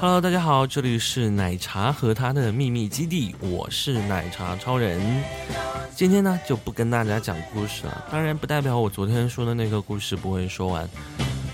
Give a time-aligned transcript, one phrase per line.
[0.00, 5.00] Hello，大家好，这里是奶茶和他的秘密基地，我是奶茶超人。
[5.92, 10.88] 今天呢就不跟大家讲故事了，当然不代表我昨天说的那个故事不会说完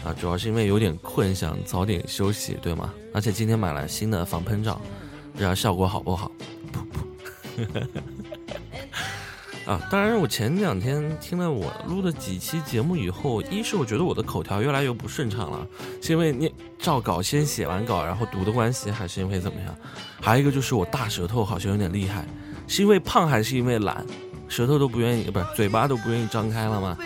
[0.04, 2.92] 啊，主要是因为有点困，想早点休息，对吗？
[3.14, 4.78] 而且今天买了新的防喷罩，
[5.32, 6.30] 不知道效果好不好。
[6.70, 7.86] 噗噗。
[9.66, 15.66] 啊，当然，我前两天听了我录的几期节目以后，一是我觉得我的口条越来越不顺畅了，
[16.02, 19.74] 是因为念照稿先写完稿然后读的关系，还是因为怎么样？
[20.20, 22.26] 还有一个就是我大舌头好像有点厉害，
[22.66, 24.04] 是因为胖还是因为懒？
[24.48, 26.98] 舌头都不愿意，不是嘴巴都不愿意张开了吗？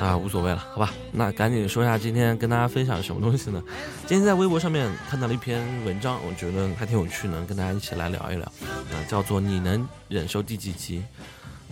[0.00, 3.62] 啊，无所谓了，好吧，那赶紧说一下今天跟大家分享什么东西呢？
[4.06, 8.44] 今天在微博上面看到了一篇文章，我觉得还挺有趣，能跟大家一起来聊一聊。
[8.44, 11.02] 啊，叫做你能忍受第几集？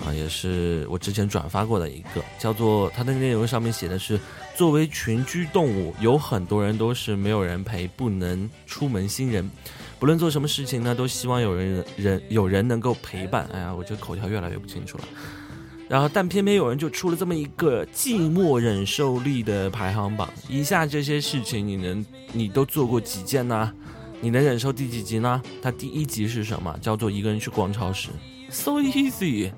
[0.05, 4.19] 啊，也是我之前转发过的一个，叫做它的内容上面写的是，
[4.57, 9.48] 作为群居动物，有很多人都是没有人陪，不能出门新人，
[10.01, 13.48] 不论做什么事情呢，都希望有人人有人能够陪伴。
[13.53, 15.05] 哎呀，我这口条越来越不清楚了。
[15.87, 20.29] 然后，但偏偏有人就出了这么一个寂寞忍受力的排行榜。
[20.49, 23.71] 以下这些事情，你能你都做过几件呢？
[24.23, 25.43] 你能忍受第几集呢？
[25.61, 26.75] 它第一集是什么？
[26.81, 28.09] 叫做一个人去逛超市
[28.49, 29.53] ，so easy。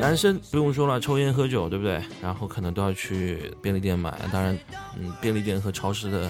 [0.00, 2.02] 男生不用说了，抽烟喝酒，对不对？
[2.20, 4.12] 然后可能都要去便利店买。
[4.32, 4.58] 当然，
[4.98, 6.28] 嗯，便利店和超市的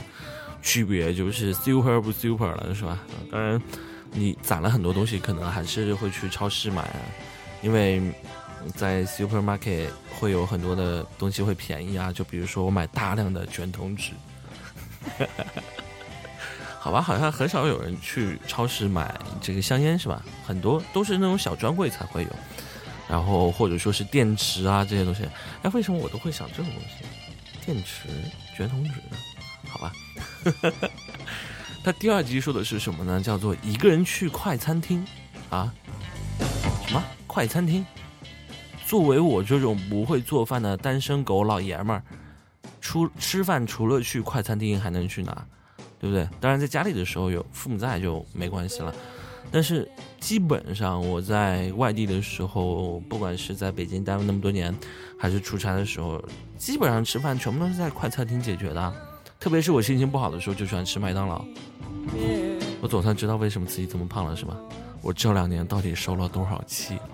[0.61, 3.03] 区别就是 super 不 super 了，是吧？
[3.31, 3.61] 当然，
[4.13, 7.01] 你攒了很多东西，可能还是会去超市买啊，
[7.63, 8.03] 因为。
[8.77, 14.13] 在 supermarket 会有很多的东西会便宜啊，就比如说我买大量的卷筒纸，
[16.79, 20.23] 好吧，好像很少有人去超市买这个香烟是吧？
[20.45, 22.31] 很多都是那种小专柜才会有，
[23.09, 25.23] 然后或者说是电池啊这些东西。
[25.63, 27.05] 哎，为什么我都会想这种东西？
[27.65, 28.09] 电池、
[28.57, 29.01] 卷筒纸，
[29.69, 29.93] 好吧。
[31.85, 33.21] 他第二集说的是什么呢？
[33.21, 35.05] 叫做一个人去快餐厅
[35.51, 35.73] 啊？
[36.87, 37.85] 什么快餐厅？
[38.93, 42.03] 作为我这种不会做饭的单身狗老爷们儿，
[42.79, 45.47] 出吃饭除了去快餐厅还能去哪？
[45.99, 46.29] 对不对？
[46.39, 48.95] 当然在家里的时候有父母在就没关系了，
[49.51, 54.77] 但是基本上我在外地的时候，不管是在北京待了那么多年，
[55.19, 56.23] 还是出差的时候，
[56.59, 58.93] 基本上吃饭全部都是在快餐厅解决的。
[59.41, 61.43] 特别是我心情不好的时候，就喜欢吃麦当劳。
[62.83, 64.55] 我总算知道为什么自己这么胖了，是吧？
[65.01, 66.99] 我这两年到底瘦了多少期？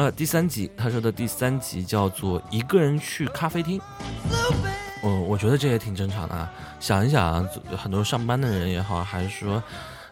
[0.00, 3.78] 呃，第三集他说的第三集叫做一个人去咖啡厅。
[5.02, 6.34] 嗯，我觉得这也挺正常的。
[6.34, 6.50] 啊。
[6.80, 7.46] 想一想啊，
[7.76, 9.62] 很多上班的人也好，还是说，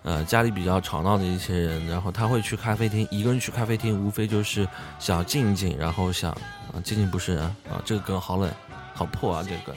[0.03, 4.69] 呃，家里比较吵闹的一些人，然后他会去咖啡厅，一个人去咖啡厅，无非就是
[4.99, 8.53] 想静静，然后想啊，静静不是人啊，这个歌好冷，
[8.93, 9.75] 好破啊，这个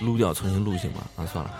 [0.00, 1.02] 撸掉重新录行吗？
[1.16, 1.50] 啊，算了。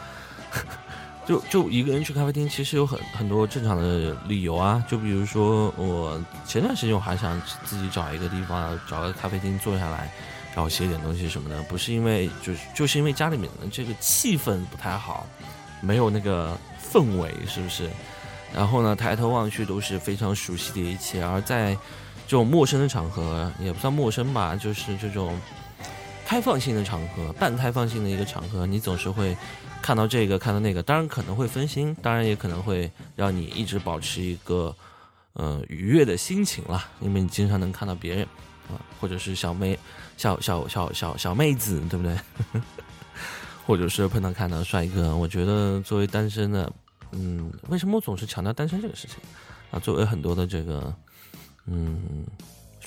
[1.28, 4.82] 就就一个人去咖啡厅，其实有很很多正常的理由啊。
[4.88, 10.10] 就比如说，我前段时间我还想自己找一个地方，找个咖啡厅坐下来，
[10.54, 11.62] 然后写点东西什么的。
[11.64, 15.26] 不是因为就是就是因为家里面的这个气氛不太好，
[15.82, 16.56] 没有那个
[16.90, 17.90] 氛围，是不是？
[18.54, 21.74] 然后呢，抬头望去都是非常熟悉的一切，而在
[22.26, 25.38] 这种陌生的场合，也不算陌生吧，就是这种
[26.28, 29.34] 开放性的场合，半开放性的一个场合，你总是会。
[29.80, 34.74] 看到这个，看到那个，当然可能会分心，当然也可能会让你一直保持一个，
[35.34, 36.86] 呃，愉悦的心情啦。
[37.00, 38.24] 因为你经常能看到别人，
[38.68, 39.78] 啊，或者是小妹、
[40.16, 42.18] 小小小小小妹子，对不对？
[43.64, 46.70] 或者是碰到看到帅哥，我觉得作为单身的，
[47.12, 49.16] 嗯，为什么我总是强调单身这个事情？
[49.70, 50.92] 啊，作为很多的这个，
[51.66, 52.26] 嗯，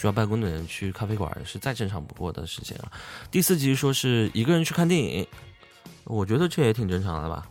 [0.01, 2.91] 需要办公的人去咖啡馆是再正常不过的事情了。
[3.29, 5.28] 第四集说是一个人去看电影。
[6.06, 7.47] 我觉得这也挺正常的吧，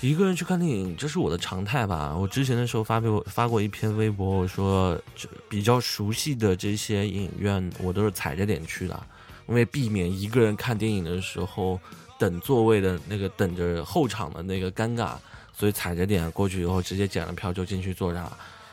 [0.00, 2.12] 一个人去看电影，这是我的常态吧。
[2.16, 5.00] 我之前的时候发过发过一篇微博，我说
[5.48, 9.00] 比较熟悉的这些影院，我都是踩着点去的，
[9.46, 11.78] 因为避免一个人看电影的时候
[12.18, 15.12] 等座位的那个等着候场的那个尴尬，
[15.52, 18.32] 所以踩着点过去以后，直接捡了票就进去坐着，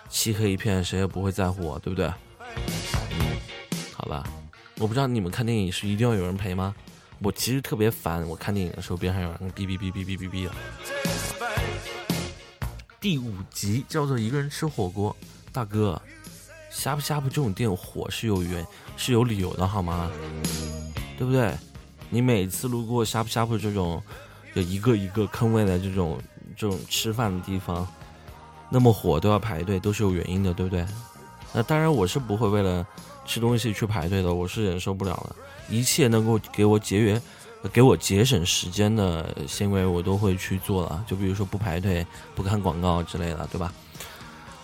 [0.10, 2.12] 漆黑一片，谁也不会在乎我，对不对？
[3.94, 4.24] 好吧，
[4.78, 6.76] 我不知道你们看电影是一定要有人陪吗？
[7.20, 10.52] 我其实特别烦，我看电影的时候边上有人哔哔哔哔哔哔哔的。
[13.00, 15.16] 第五集叫做一个人吃火锅，
[15.52, 16.00] 大哥，
[16.72, 18.66] 呷哺呷哺这种店火是有原
[18.98, 20.12] 是有理由的好吗？
[21.18, 21.52] 对不对？
[22.10, 24.02] 你每次路过呷哺呷哺这种
[24.54, 26.20] 有一个一个坑位的这种
[26.56, 27.88] 这种吃饭的地方，
[28.70, 30.86] 那么火都要排队，都是有原因的，对不对？
[31.54, 32.86] 那当然我是不会为了
[33.26, 35.36] 吃东西去排队的，我是忍受不了的。
[35.70, 37.22] 一切能够给我节约
[37.74, 41.04] 给我节省时间的行为，我都会去做了。
[41.08, 42.06] 就比如说不排队、
[42.36, 43.74] 不看广告之类的，对吧？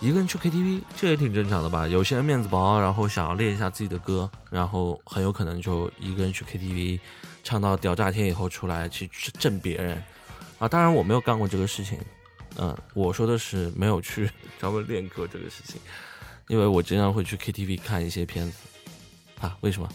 [0.00, 1.86] 一个人去 KTV，这也挺正常的吧？
[1.88, 7.00] 有些人面子薄，然后想要练一下自己的歌，然后很有可能就一个人去 KTV，
[7.42, 9.08] 唱到屌炸天以后出来去
[9.38, 10.02] 震别人
[10.58, 10.68] 啊！
[10.68, 11.98] 当然我没有干过这个事情，
[12.56, 15.80] 嗯，我说的是没有去 专门练歌这个事情，
[16.48, 18.58] 因为我经常会去 KTV 看一些片子
[19.40, 19.56] 啊。
[19.60, 19.88] 为什么？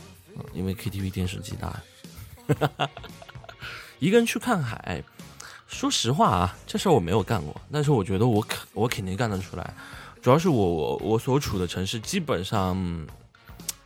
[0.54, 1.81] 因为 KTV 电视机大。
[4.00, 5.04] 一个人去看海，
[5.68, 9.74] 说实话啊，这事儿我没有干过，但是我觉得我肯我肯定干得出来。
[10.22, 13.07] 主要是我我我所处的城市基本上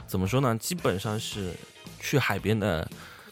[0.06, 0.56] 怎么说呢？
[0.58, 1.54] 基本上是
[2.00, 2.88] 去海边的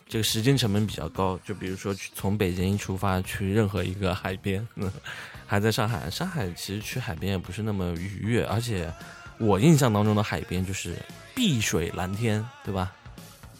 [0.07, 1.39] 这个时间成本比较高。
[1.45, 4.68] 就比如说从北京出发去任何一个海边，
[5.45, 8.92] 还在上海，上海其实去海边也不是那么愉悦，而且
[9.42, 10.96] 我印象当中的海边就是
[11.36, 12.92] 碧水蓝天，对吧？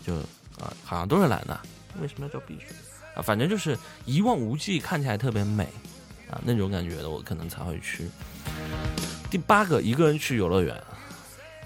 [0.06, 0.16] 就。
[0.60, 1.60] 啊，好像都是蓝的，
[2.00, 2.68] 为什么要叫碧水？
[3.16, 3.76] 啊，反正就是
[4.06, 5.64] 一望无际，看起来特别美，
[6.30, 8.08] 啊，那种感觉的，我可能才会去。
[9.32, 10.80] 第八个，一个人去游乐园。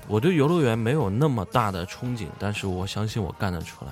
[0.08, 3.92] 我对游乐园没有那么大的憧憬，但是我相信我干得出来。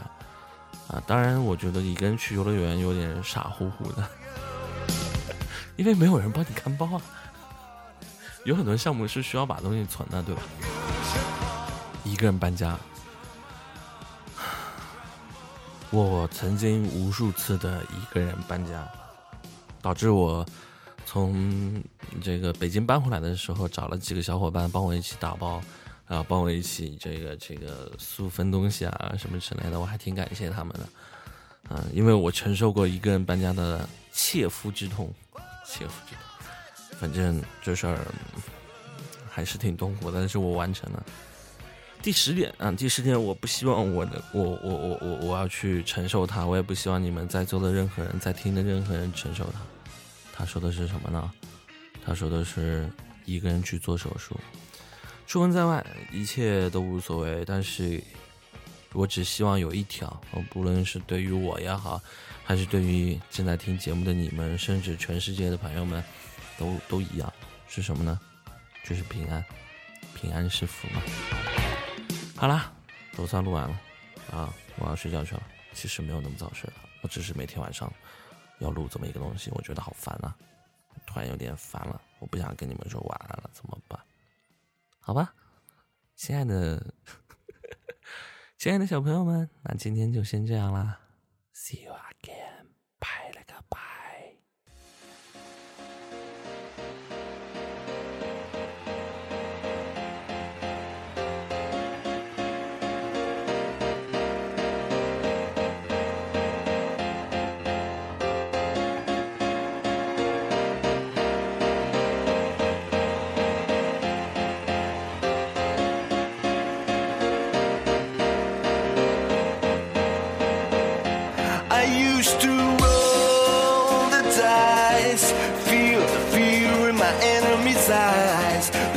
[0.88, 4.08] 啊，当然，我觉得一个人去游乐园有点傻乎乎的，
[5.75, 7.02] 因为没有人帮你看包啊。
[8.44, 10.42] 有很多项目是需要把东西存的，对吧？
[12.04, 12.78] 一个人搬家。
[15.90, 18.86] 我曾经无数次的一个人搬家，
[19.80, 20.44] 导致我
[21.06, 21.81] 从
[22.19, 25.62] 这个北京搬回来的时候，找了几个小伙伴帮我一起打包，
[26.07, 30.89] 然后帮我一起这个这个塑分东西啊什么之类的，我还挺感谢他们的，
[31.69, 35.13] 嗯，因为我承受过一个人搬家的切肤之痛，
[35.63, 36.23] 切肤之痛，
[37.03, 38.00] 反正这事儿
[39.29, 41.03] 还是挺痛苦，但是我完成了。
[42.01, 49.59] 第十点啊，第十点，我不希望我的，我我我我我要去承受它，我也不希望你们在座的任何人，在听的任何人承受它。
[50.33, 51.29] 他说的是什么呢？
[52.05, 52.89] 他说的是
[53.25, 54.39] 一个人去做手术，
[55.27, 58.01] 出门在外一切都无所谓，但是
[58.94, 62.01] 我只希望有一条，不论是对于我也好，
[62.45, 66.01] 还是对于正在听节目的你们，甚至全世界的朋友们，
[66.57, 67.31] 都都一样，
[67.67, 68.19] 是什么呢？
[68.83, 69.44] 就是平安，
[70.13, 71.01] 平安是福嘛。
[72.35, 72.71] 好啦，
[73.15, 73.81] 都算录完了
[74.31, 74.53] 啊！
[74.77, 75.44] 我要睡觉去了。
[75.73, 77.91] 其实没有那么早睡了，我只是每天晚上
[78.59, 80.35] 要录这么一个东西，我觉得好烦啊，
[81.05, 82.01] 突然有点烦了。
[82.19, 84.00] 我不想跟你们说晚安了，怎么办？
[85.00, 85.33] 好吧，
[86.15, 86.94] 亲爱的，
[88.57, 91.00] 亲爱的小朋友们，那今天就先这样啦
[91.55, 91.94] ，See you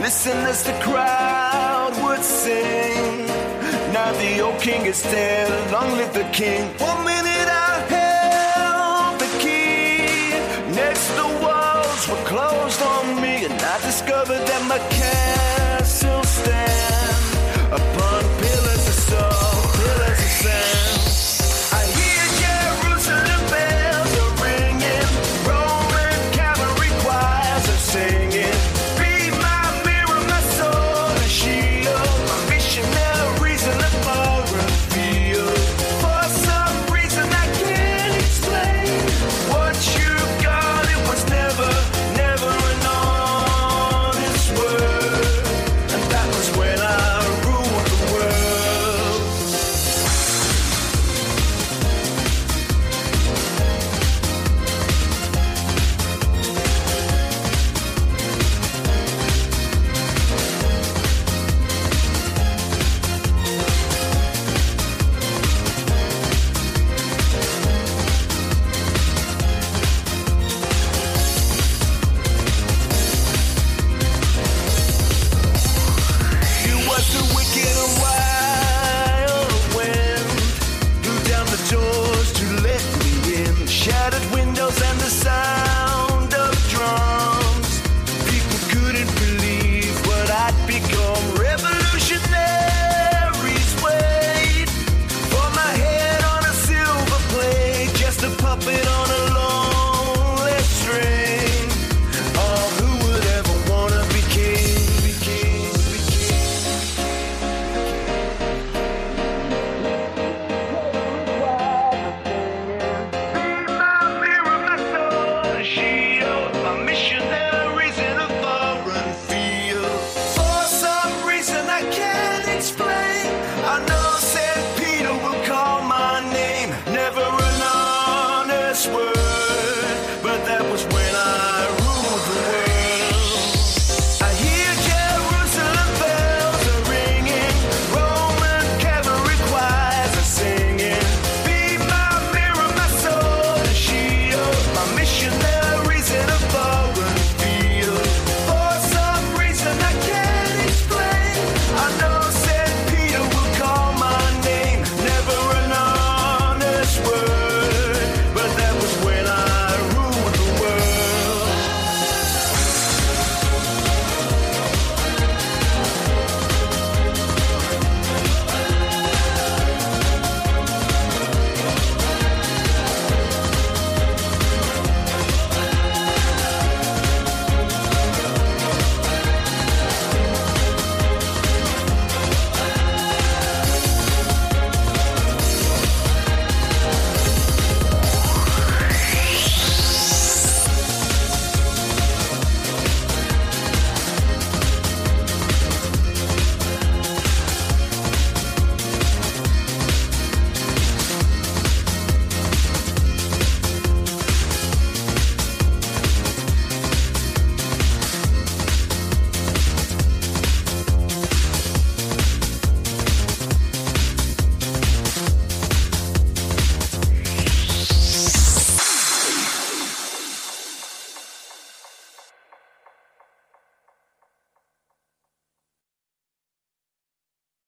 [0.06, 3.26] listen as the crowd would sing.
[3.92, 6.62] Now the old king is dead, long live the king.
[6.78, 7.75] One minute I